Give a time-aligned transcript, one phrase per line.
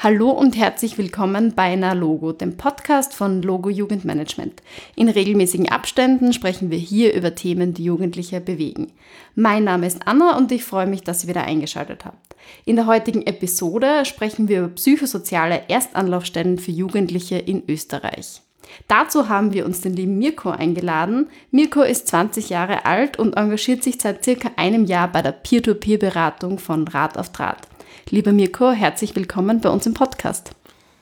[0.00, 4.62] Hallo und herzlich willkommen bei Na Logo, dem Podcast von Logo Jugendmanagement.
[4.94, 8.92] In regelmäßigen Abständen sprechen wir hier über Themen, die Jugendliche bewegen.
[9.34, 12.36] Mein Name ist Anna und ich freue mich, dass ihr wieder eingeschaltet habt.
[12.64, 18.42] In der heutigen Episode sprechen wir über psychosoziale Erstanlaufstellen für Jugendliche in Österreich.
[18.86, 21.26] Dazu haben wir uns den lieben Mirko eingeladen.
[21.50, 26.60] Mirko ist 20 Jahre alt und engagiert sich seit circa einem Jahr bei der Peer-to-Peer-Beratung
[26.60, 27.66] von Rat auf Draht.
[28.10, 30.52] Lieber Mirko, herzlich willkommen bei uns im Podcast.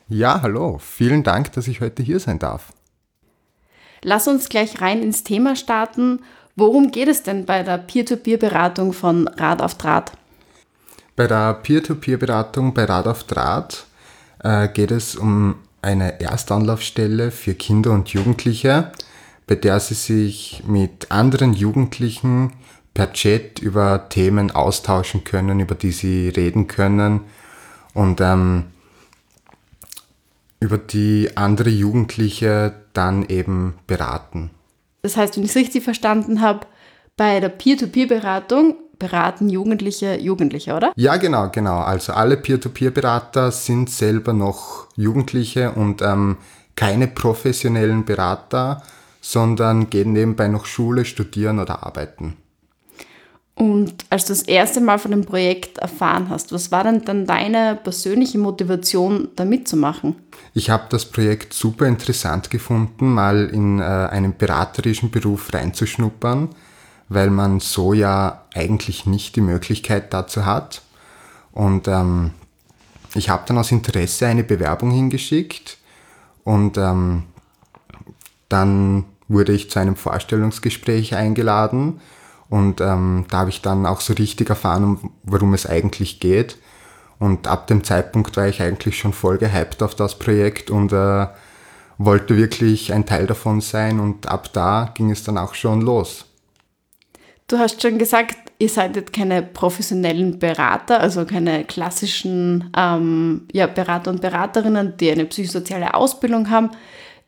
[0.09, 0.77] Ja, hallo.
[0.79, 2.73] Vielen Dank, dass ich heute hier sein darf.
[4.03, 6.19] Lass uns gleich rein ins Thema starten.
[6.57, 10.11] Worum geht es denn bei der Peer-to-Peer-Beratung von Rad auf Draht?
[11.15, 13.85] Bei der Peer-to-Peer-Beratung bei Rad auf Draht
[14.43, 18.91] äh, geht es um eine Erstanlaufstelle für Kinder und Jugendliche,
[19.45, 22.51] bei der sie sich mit anderen Jugendlichen
[22.97, 27.21] per Chat über Themen austauschen können, über die sie reden können
[27.93, 28.63] und ähm,
[30.59, 34.49] über die andere Jugendliche dann eben beraten.
[35.03, 36.61] Das heißt, wenn ich es richtig verstanden habe,
[37.17, 40.91] bei der Peer-to-Peer-Beratung beraten Jugendliche Jugendliche, oder?
[40.95, 41.77] Ja, genau, genau.
[41.77, 46.37] Also alle Peer-to-Peer-Berater sind selber noch Jugendliche und ähm,
[46.75, 48.81] keine professionellen Berater,
[49.21, 52.37] sondern gehen nebenbei noch Schule, studieren oder arbeiten.
[53.57, 57.25] Und als du das erste Mal von dem Projekt erfahren hast, was war denn dann
[57.25, 60.15] deine persönliche Motivation, da mitzumachen?
[60.53, 66.49] Ich habe das Projekt super interessant gefunden, mal in äh, einen beraterischen Beruf reinzuschnuppern,
[67.09, 70.83] weil man so ja eigentlich nicht die Möglichkeit dazu hat.
[71.51, 72.31] Und ähm,
[73.15, 75.79] ich habe dann aus Interesse eine Bewerbung hingeschickt
[76.43, 77.23] und ähm,
[78.49, 82.01] dann wurde ich zu einem Vorstellungsgespräch eingeladen
[82.49, 86.57] und ähm, da habe ich dann auch so richtig erfahren, worum es eigentlich geht.
[87.19, 91.27] Und ab dem Zeitpunkt war ich eigentlich schon voll gehypt auf das Projekt und äh,
[91.97, 93.99] wollte wirklich ein Teil davon sein.
[93.99, 96.25] Und ab da ging es dann auch schon los.
[97.47, 103.67] Du hast schon gesagt, ihr seid jetzt keine professionellen Berater, also keine klassischen ähm, ja,
[103.67, 106.71] Berater und Beraterinnen, die eine psychosoziale Ausbildung haben.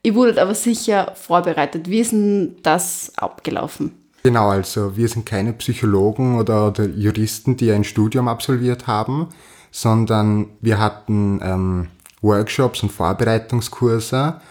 [0.03, 1.89] Ihr wurdet aber sicher vorbereitet.
[1.89, 3.93] Wie ist denn das abgelaufen?
[4.23, 9.27] Genau, also wir sind keine Psychologen oder, oder Juristen, die ein Studium absolviert haben,
[9.71, 11.87] sondern wir hatten ähm,
[12.21, 14.41] Workshops und Vorbereitungskurse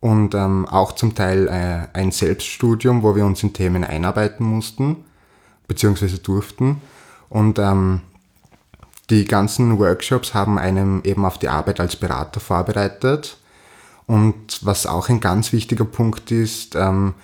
[0.00, 4.96] und ähm, auch zum Teil äh, ein Selbststudium, wo wir uns in Themen einarbeiten mussten,
[5.66, 6.82] beziehungsweise durften.
[7.30, 8.02] Und ähm,
[9.08, 13.38] die ganzen Workshops haben einem eben auf die Arbeit als Berater vorbereitet.
[14.06, 17.14] Und was auch ein ganz wichtiger Punkt ist, ähm,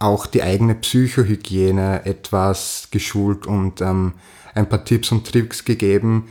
[0.00, 4.14] auch die eigene Psychohygiene etwas geschult und ähm,
[4.54, 6.28] ein paar Tipps und Tricks gegeben,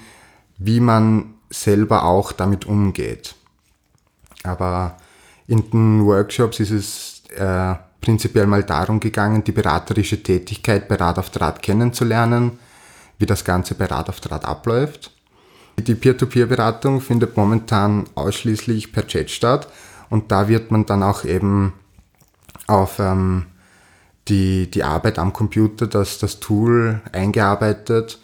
[0.57, 3.35] wie man selber auch damit umgeht.
[4.43, 4.97] Aber
[5.47, 11.19] in den Workshops ist es äh, prinzipiell mal darum gegangen, die beraterische Tätigkeit bei Rad
[11.19, 12.59] auf Draht kennenzulernen,
[13.19, 15.11] wie das Ganze bei Rad auf Draht abläuft.
[15.79, 19.67] Die Peer-to-Peer-Beratung findet momentan ausschließlich per Chat statt
[20.09, 21.73] und da wird man dann auch eben
[22.67, 23.45] auf ähm,
[24.29, 28.19] die, die Arbeit am Computer, das, das Tool eingearbeitet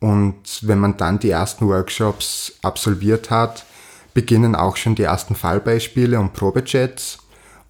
[0.00, 3.66] und wenn man dann die ersten Workshops absolviert hat,
[4.14, 7.18] beginnen auch schon die ersten Fallbeispiele und Probechats,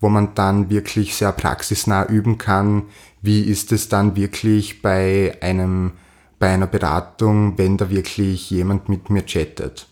[0.00, 2.84] wo man dann wirklich sehr praxisnah üben kann,
[3.20, 5.92] wie ist es dann wirklich bei einem
[6.38, 9.86] bei einer Beratung, wenn da wirklich jemand mit mir chattet.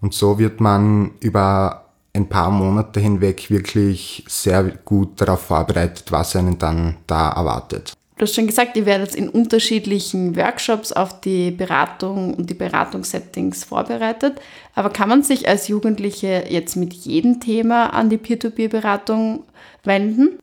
[0.00, 1.89] Und so wird man über
[2.20, 7.92] ein paar Monate hinweg wirklich sehr gut darauf vorbereitet, was einen dann da erwartet.
[8.20, 13.64] Du hast schon gesagt, ihr werdet in unterschiedlichen Workshops auf die Beratung und die Beratungssettings
[13.64, 14.38] vorbereitet.
[14.74, 19.44] Aber kann man sich als Jugendliche jetzt mit jedem Thema an die Peer-to-Peer-Beratung
[19.84, 20.38] wenden?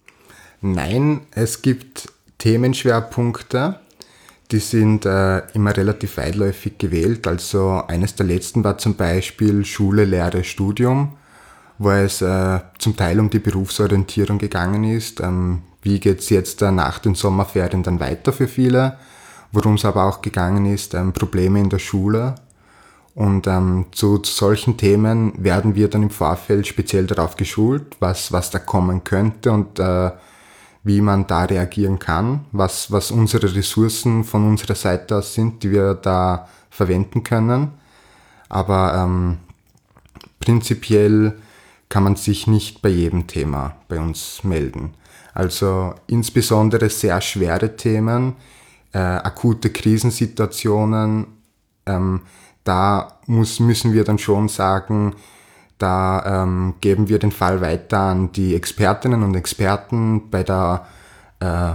[0.62, 3.80] Nein, es gibt Themenschwerpunkte,
[4.50, 7.28] die sind äh, immer relativ weitläufig gewählt.
[7.28, 11.14] Also eines der letzten war zum Beispiel Schule, Lehre, Studium
[11.78, 15.20] wo es äh, zum Teil um die Berufsorientierung gegangen ist.
[15.20, 18.98] Ähm, wie geht es jetzt äh, nach den Sommerferien dann weiter für viele?
[19.52, 22.36] Worum es aber auch gegangen ist, ähm, Probleme in der Schule.
[23.16, 28.32] Und ähm, zu, zu, solchen Themen werden wir dann im Vorfeld speziell darauf geschult, was,
[28.32, 30.12] was da kommen könnte und äh,
[30.84, 35.72] wie man da reagieren kann, was, was unsere Ressourcen von unserer Seite aus sind, die
[35.72, 37.72] wir da verwenden können.
[38.50, 39.38] Aber ähm,
[40.40, 41.34] prinzipiell
[41.90, 44.94] kann man sich nicht bei jedem Thema bei uns melden.
[45.34, 48.36] Also insbesondere sehr schwere Themen,
[48.92, 51.28] äh, akute Krisensituationen,
[51.86, 52.22] ähm,
[52.64, 55.16] da muss, müssen wir dann schon sagen,
[55.78, 60.86] da ähm, geben wir den Fall weiter an die Expertinnen und Experten bei der
[61.40, 61.74] äh,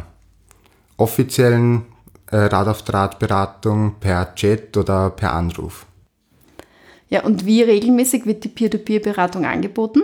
[0.96, 1.86] offiziellen
[2.30, 5.86] äh, Rad auf Draht Beratung per Chat oder per Anruf.
[7.12, 10.02] Ja, und wie regelmäßig wird die Peer-to-Peer-Beratung angeboten?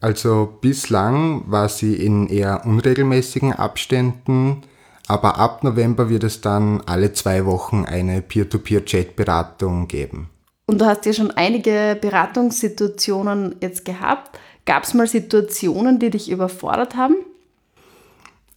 [0.00, 4.62] Also bislang war sie in eher unregelmäßigen Abständen,
[5.06, 10.28] aber ab November wird es dann alle zwei Wochen eine Peer-to-Peer-Chat-Beratung geben.
[10.66, 14.36] Und du hast ja schon einige Beratungssituationen jetzt gehabt.
[14.64, 17.14] Gab es mal Situationen, die dich überfordert haben?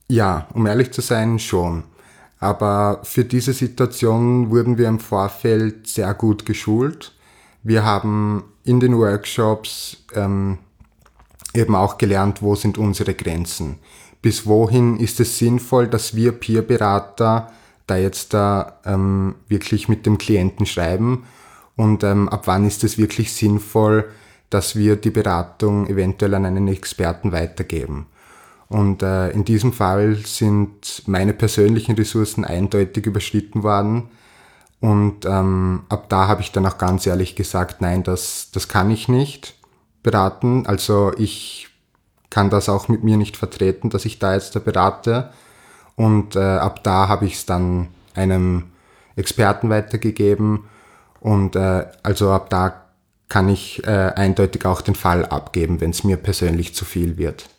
[0.08, 1.84] Ja, um ehrlich zu sein, schon.
[2.40, 7.14] Aber für diese Situation wurden wir im Vorfeld sehr gut geschult.
[7.64, 10.60] Wir haben in den Workshops ähm,
[11.54, 13.80] eben auch gelernt, wo sind unsere Grenzen.
[14.22, 17.52] Bis wohin ist es sinnvoll, dass wir Peerberater
[17.88, 21.24] da jetzt da ähm, wirklich mit dem Klienten schreiben
[21.80, 24.10] und ähm, ab wann ist es wirklich sinnvoll,
[24.50, 28.08] dass wir die Beratung eventuell an einen Experten weitergeben.
[28.68, 34.10] Und äh, in diesem Fall sind meine persönlichen Ressourcen eindeutig überschritten worden.
[34.80, 38.90] Und ähm, ab da habe ich dann auch ganz ehrlich gesagt, nein, das, das kann
[38.92, 39.56] ich nicht
[40.04, 40.66] beraten.
[40.66, 41.68] Also ich
[42.30, 45.32] kann das auch mit mir nicht vertreten, dass ich da jetzt da berate.
[45.96, 48.72] Und äh, ab da habe ich es dann einem
[49.16, 50.70] Experten weitergegeben
[51.20, 52.86] und äh, also ab da
[53.28, 57.50] kann ich äh, eindeutig auch den Fall abgeben, wenn es mir persönlich zu viel wird.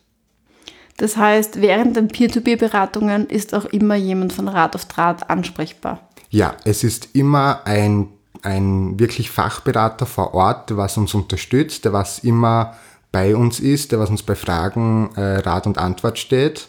[0.96, 6.09] Das heißt, während den Peer-to-Peer-Beratungen ist auch immer jemand von Rat auf Draht ansprechbar.
[6.30, 8.08] Ja, es ist immer ein,
[8.42, 12.74] ein wirklich Fachberater vor Ort, der was uns unterstützt, der was immer
[13.12, 16.68] bei uns ist, der was uns bei Fragen äh, Rat und Antwort steht.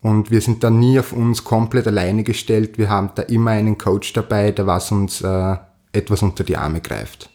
[0.00, 2.78] Und wir sind da nie auf uns komplett alleine gestellt.
[2.78, 5.56] Wir haben da immer einen Coach dabei, der was uns äh,
[5.92, 7.30] etwas unter die Arme greift.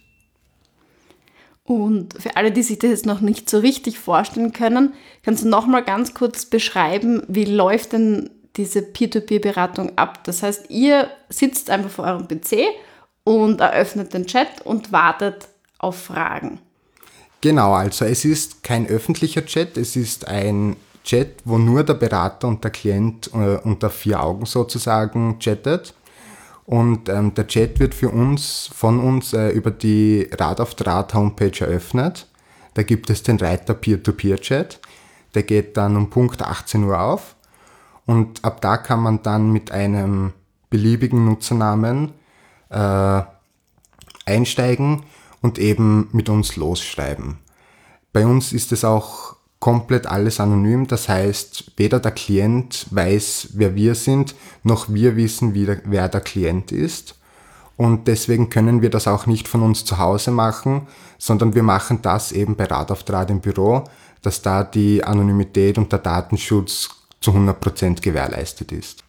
[1.64, 4.94] Und für alle, die sich das jetzt noch nicht so richtig vorstellen können,
[5.24, 10.24] kannst du noch mal ganz kurz beschreiben, wie läuft denn diese Peer-to-Peer-Beratung ab?
[10.24, 12.64] Das heißt, ihr sitzt einfach vor eurem PC
[13.24, 16.60] und eröffnet den Chat und wartet auf Fragen.
[17.42, 22.48] Genau, also es ist kein öffentlicher Chat, es ist ein Chat, wo nur der Berater
[22.48, 25.96] und der Klient äh, unter vier Augen sozusagen chattet.
[26.66, 31.14] Und ähm, der Chat wird für uns, von uns äh, über die Rad auf Draht
[31.14, 32.28] Homepage eröffnet.
[32.76, 34.80] Da gibt es den Reiter Peer-to-Peer-Chat.
[35.34, 37.36] Der geht dann um Punkt 18 Uhr auf.
[38.06, 40.34] Und ab da kann man dann mit einem
[40.70, 42.14] beliebigen Nutzernamen
[42.70, 43.22] äh,
[44.26, 45.04] einsteigen
[45.42, 47.38] und eben mit uns losschreiben.
[48.14, 50.88] Bei uns ist es auch komplett alles anonym.
[50.88, 56.72] Das heißt, weder der Klient weiß, wer wir sind, noch wir wissen, wer der Klient
[56.72, 57.16] ist.
[57.78, 60.88] Und deswegen können wir das auch nicht von uns zu Hause machen,
[61.18, 63.86] sondern wir machen das eben bei Rat auf Draht im Büro,
[64.22, 66.90] dass da die Anonymität und der Datenschutz
[67.22, 69.04] zu 100% gewährleistet ist.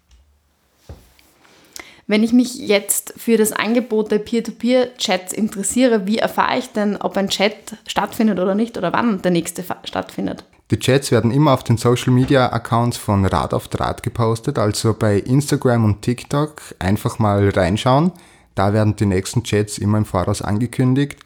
[2.07, 7.17] Wenn ich mich jetzt für das Angebot der Peer-to-Peer-Chats interessiere, wie erfahre ich denn, ob
[7.17, 10.45] ein Chat stattfindet oder nicht oder wann der nächste stattfindet?
[10.71, 14.95] Die Chats werden immer auf den Social Media Accounts von Rad auf Draht gepostet, also
[14.95, 18.13] bei Instagram und TikTok einfach mal reinschauen.
[18.55, 21.21] Da werden die nächsten Chats immer im Voraus angekündigt.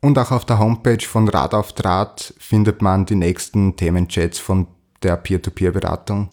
[0.00, 4.66] Und auch auf der Homepage von Rad auf Draht findet man die nächsten Themenchats von
[5.02, 6.30] der Peer-to-Peer-Beratung.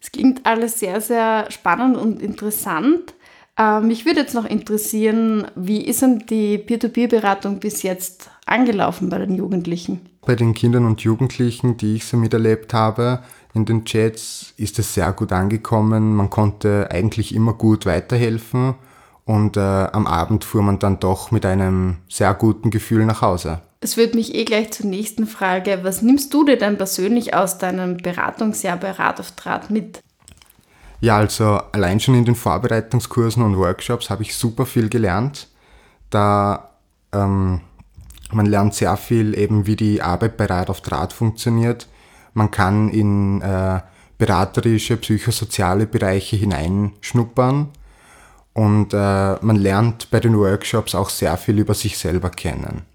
[0.00, 3.14] Es klingt alles sehr, sehr spannend und interessant.
[3.56, 9.18] Äh, mich würde jetzt noch interessieren, wie ist denn die Peer-to-Peer-Beratung bis jetzt angelaufen bei
[9.18, 10.00] den Jugendlichen?
[10.26, 13.20] Bei den Kindern und Jugendlichen, die ich so miterlebt habe,
[13.54, 16.16] in den Chats ist es sehr gut angekommen.
[16.16, 18.74] Man konnte eigentlich immer gut weiterhelfen
[19.24, 23.60] und äh, am Abend fuhr man dann doch mit einem sehr guten Gefühl nach Hause.
[23.84, 25.80] Es führt mich eh gleich zur nächsten Frage.
[25.82, 30.00] Was nimmst du dir denn persönlich aus deinem Beratungsjahr bei Rat auf Draht mit?
[31.02, 35.48] Ja, also allein schon in den Vorbereitungskursen und Workshops habe ich super viel gelernt.
[36.08, 36.70] Da
[37.12, 37.60] ähm,
[38.32, 41.86] man lernt sehr viel eben, wie die Arbeit bei Rat auf Draht funktioniert.
[42.32, 43.82] Man kann in äh,
[44.16, 47.68] beraterische, psychosoziale Bereiche hineinschnuppern
[48.54, 52.86] und äh, man lernt bei den Workshops auch sehr viel über sich selber kennen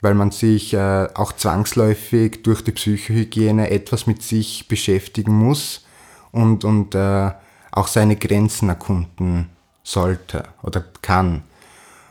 [0.00, 5.84] weil man sich äh, auch zwangsläufig durch die Psychohygiene etwas mit sich beschäftigen muss
[6.32, 7.30] und, und äh,
[7.72, 9.50] auch seine Grenzen erkunden
[9.82, 11.42] sollte oder kann.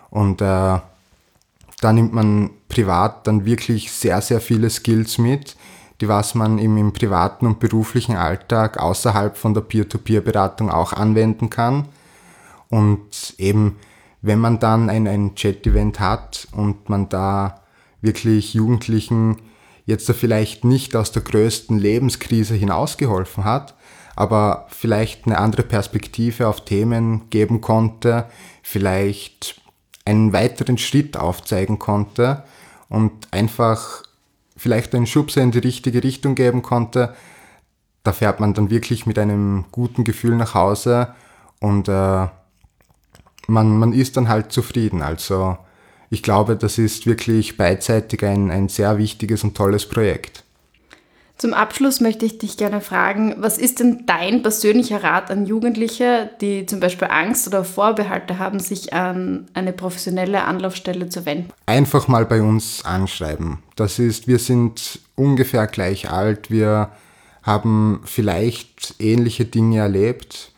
[0.09, 0.79] Und äh,
[1.81, 5.55] da nimmt man privat dann wirklich sehr, sehr viele Skills mit,
[6.01, 11.49] die was man im, im privaten und beruflichen Alltag außerhalb von der Peer-to-Peer-Beratung auch anwenden
[11.49, 11.87] kann.
[12.69, 13.77] Und eben
[14.21, 17.61] wenn man dann ein, ein Chat-Event hat und man da
[18.01, 19.37] wirklich Jugendlichen
[19.85, 23.75] jetzt da vielleicht nicht aus der größten Lebenskrise hinausgeholfen hat,
[24.15, 28.25] aber vielleicht eine andere Perspektive auf Themen geben konnte,
[28.61, 29.61] vielleicht
[30.05, 32.43] einen weiteren Schritt aufzeigen konnte
[32.87, 34.03] und einfach
[34.55, 37.15] vielleicht einen Schubser in die richtige Richtung geben konnte,
[38.03, 41.13] da fährt man dann wirklich mit einem guten Gefühl nach Hause
[41.59, 42.27] und äh,
[43.47, 45.01] man, man ist dann halt zufrieden.
[45.01, 45.57] Also
[46.09, 50.43] ich glaube, das ist wirklich beidseitig ein, ein sehr wichtiges und tolles Projekt.
[51.39, 56.29] Zum Abschluss möchte ich dich gerne fragen, was ist denn dein persönlicher Rat an Jugendliche,
[56.41, 61.49] die zum Beispiel Angst oder Vorbehalte haben, sich an eine professionelle Anlaufstelle zu wenden?
[61.65, 63.59] Einfach mal bei uns anschreiben.
[63.77, 66.89] Das ist, wir sind ungefähr gleich alt, wir
[67.41, 70.51] haben vielleicht ähnliche Dinge erlebt,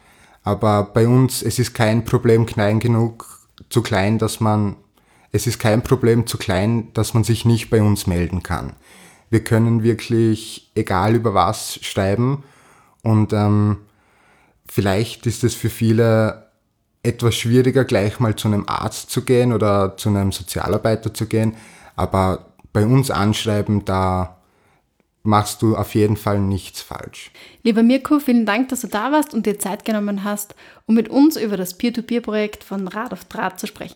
[0.44, 3.40] aber bei uns, es ist kein Problem klein genug,
[3.70, 4.78] zu klein, dass man,
[5.32, 8.74] es ist kein Problem zu klein, dass man sich nicht bei uns melden kann.
[9.30, 12.44] Wir können wirklich, egal über was, schreiben
[13.02, 13.78] und ähm,
[14.68, 16.52] vielleicht ist es für viele
[17.04, 21.56] etwas schwieriger, gleich mal zu einem Arzt zu gehen oder zu einem Sozialarbeiter zu gehen,
[21.96, 24.38] aber bei uns anschreiben, da
[25.24, 27.32] machst du auf jeden Fall nichts falsch.
[27.64, 30.56] Lieber Mirko, vielen Dank, dass du da warst und dir Zeit genommen hast,
[30.88, 33.90] um mit uns über das Peer-to-Peer-Projekt von Rad auf Draht zu sprechen.